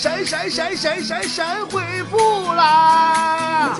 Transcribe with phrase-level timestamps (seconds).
[0.00, 2.16] 闪闪闪闪闪闪回复
[2.54, 3.76] 啦？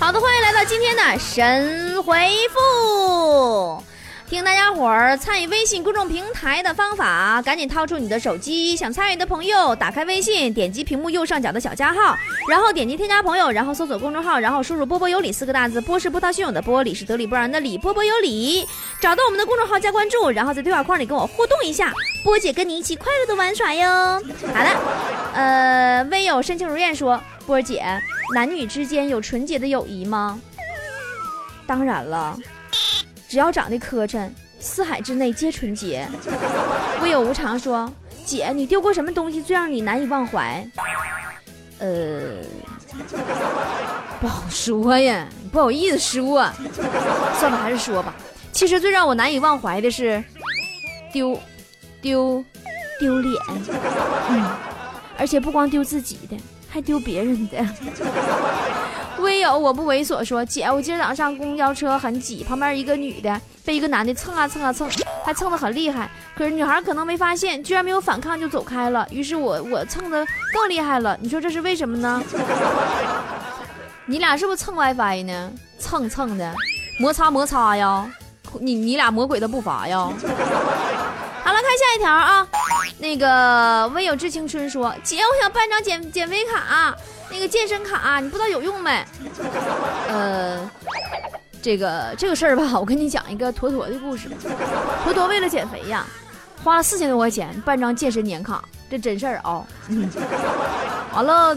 [0.00, 3.84] 好的，欢迎来到今天的神回复。
[4.32, 12.16] 听大家伙儿参与微信公众平台的方法，赶紧掏出你的手机，想参与的朋友打开微信，点击屏幕右上角的小加号，
[12.48, 18.66] 然后点击添加朋友，然后搜索公众号，然后输入“波波有理”四个大字，波是波涛汹涌的波，理是得理不饶人的理，波波有理，
[19.02, 21.92] 找到我们的公众号加关注，然后在对话框里跟我互动一下，
[22.24, 23.86] 波姐跟你一起快乐的玩耍哟。
[24.54, 24.70] 好了，
[25.34, 27.84] 呃，微友深情如愿说，波姐，
[28.34, 30.40] 男女之间有纯洁的友谊吗？
[31.66, 32.34] 当然了。
[33.32, 34.28] 只要长得磕碜，
[34.60, 36.06] 四海之内皆纯洁。
[37.00, 37.90] 无有无常说
[38.26, 40.62] ：“姐，你丢过什么东西最让你难以忘怀？”
[41.80, 42.42] 呃，
[44.20, 46.46] 不好说呀，不好意思说。
[47.38, 48.14] 算了，还是说吧。
[48.52, 50.22] 其实最让我难以忘怀的是
[51.10, 51.40] 丢
[52.02, 52.44] 丢
[53.00, 53.34] 丢脸，
[54.28, 54.46] 嗯，
[55.16, 56.36] 而且不光丢自己的，
[56.68, 57.66] 还丢别人的。
[59.22, 64.90] 唯有我不猥琐，说姐，我今儿早上上公交车很挤，旁边一个女的被一个男的蹭啊蹭啊蹭，
[65.24, 66.10] 还蹭得很厉害。
[66.36, 69.06] 可是女孩可能没发现，居然没有反抗就走开了。
[69.10, 71.16] 于是我我蹭的更厉害了。
[71.20, 72.22] 你说这是为什么呢？
[74.06, 75.52] 你俩是不是蹭 WiFi 呢？
[75.78, 76.52] 蹭蹭的，
[76.98, 78.10] 摩擦摩擦呀！
[78.60, 79.98] 你你俩魔鬼的步伐呀！
[79.98, 82.46] 好了，看下一条啊。
[82.98, 86.94] 那个唯有致青春说，姐，我想办张减减肥卡。
[87.32, 89.04] 那个健身卡，你不知道有用没？
[90.08, 90.70] 呃，
[91.62, 94.28] 这个这个事儿吧，我跟你讲一个坨坨的故事。
[95.02, 96.06] 坨坨为了减肥呀，
[96.62, 99.66] 花了四千多块钱办张健身年卡，这真事儿啊。
[101.14, 101.56] 完了，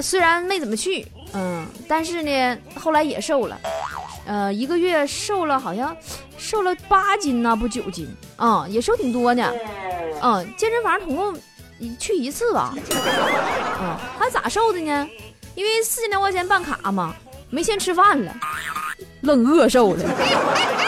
[0.00, 3.58] 虽然没怎么去，嗯，但是呢，后来也瘦了。
[4.24, 5.96] 呃，一个月瘦了，好像
[6.36, 9.52] 瘦了八斤呢，不九斤啊，也瘦挺多呢。
[10.22, 11.34] 嗯，健身房总共。
[11.78, 12.74] 一去一次吧，
[13.80, 15.08] 嗯，还咋瘦的呢？
[15.54, 17.14] 因为四千多块钱办卡嘛，
[17.50, 18.32] 没钱吃饭了，
[19.22, 20.04] 愣饿瘦了。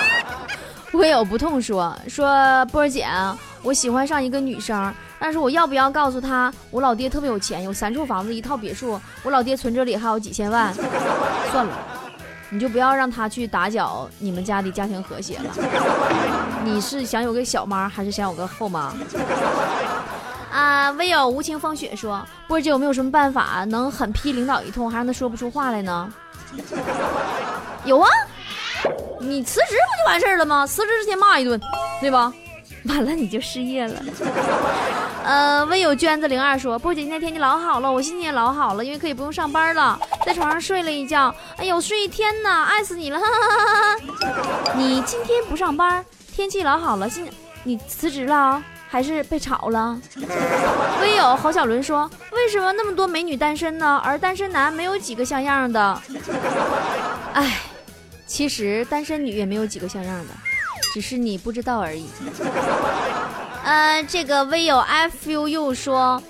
[0.92, 3.06] 我有不痛说说波儿姐，
[3.62, 10.74] 我喜欢上一个女生，但是我要不要告诉她我老爹特别有钱，有三处房子一套别墅，我老爹存折里还有几千万？
[11.52, 11.78] 算了，
[12.48, 15.54] 你就不要让他去打搅你们家的家庭和谐了。
[16.64, 18.92] 你是想有个小妈，还是想有个后妈？
[20.50, 20.90] 啊！
[20.92, 26.12] 唯有无情风雪说：“波姐有没有什么办法能狠批领导一通，还让他说不出话来呢？”
[27.84, 28.08] 有啊，
[29.20, 30.66] 你辞职不就完事儿了吗？
[30.66, 31.60] 辞职之前骂一顿，
[32.00, 32.32] 对吧？
[32.84, 34.02] 完了你就失业了。
[35.22, 41.32] 呃，唯有娟子零二说：“波姐今天天气老好了，我心情也老好了，因为可以不用上班了，在床上睡了一觉。
[41.58, 43.20] 哎呦，睡一天呢，爱死你了！
[44.74, 47.30] 你今天不上班，天气老好了，心
[47.62, 49.96] 你辞职了？”还是被炒了。
[51.00, 54.02] 微友郝小伦说：“为什么那么多美女单身呢？
[54.04, 56.02] 而单身男没有几个像样的。”
[57.32, 57.60] 哎，
[58.26, 60.34] 其实单身女也没有几个像样的，
[60.92, 62.10] 只是你不知道而已。
[63.62, 66.20] 呃，这个唯有 F U U 说：“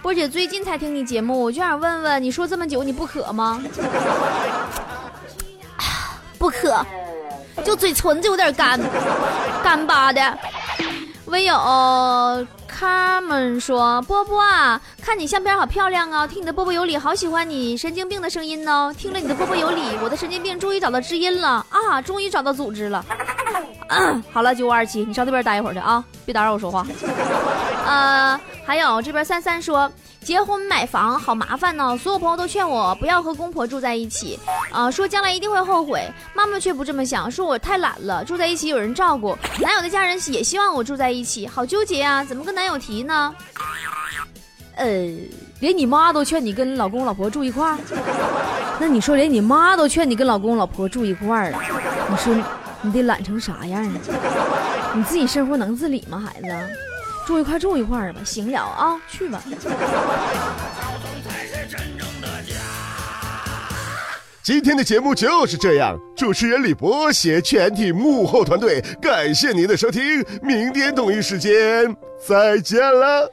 [0.00, 3.60] 波姐最近才听你节目，我就想问问，你说这么久你不渴吗？”
[6.38, 6.86] 不渴，
[7.64, 8.78] 就嘴唇子有点干，
[9.64, 10.38] 干巴的。
[11.34, 16.24] 唯有他们说：“波波啊，看你相片好漂亮啊！
[16.24, 18.94] 听你的波波有理，好喜欢你神经病的声音哦！
[18.96, 22.00] 听了你的波波有理，我的神经病终于找到知音了啊！
[22.00, 23.04] 终于找到组织了。
[24.32, 26.86] 好了，九五二七，你上那边待一会儿去啊， 别打扰我说话。
[27.84, 29.90] 呃，还有这边三三说。”
[30.24, 34.38] 结婚买房好麻烦呢，所有朋友都劝我不要和公婆住在一起，
[34.72, 36.10] 啊，说将来一定会后悔。
[36.34, 39.36] 妈妈却不这么想，说我太懒了，住在一起有人照顾。
[39.60, 43.34] 男友的家人也希望我住在一起，好纠结啊，怎么跟男友提呢？
[44.76, 44.86] 呃，
[45.60, 47.78] 连你妈都劝你跟老公老婆住一块儿，
[48.80, 51.60] 那你说连你妈都劝你跟老公老婆住一块儿了，
[52.08, 52.34] 你说
[52.80, 53.92] 你得懒成啥样啊？
[54.94, 56.48] 你自己生活能自理吗，孩子？
[57.26, 59.42] 住一块住一块吧，行了啊，去吧。
[64.42, 71.96] 今天的节目就是这样，主持人李博携全体幕后团队，感谢您的收听，明天同一时间
[72.28, 73.32] 再见了。